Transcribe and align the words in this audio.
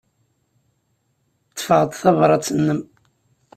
Ḍḍfeɣ-d 1.51 1.91
tabṛat-nnem. 2.01 2.81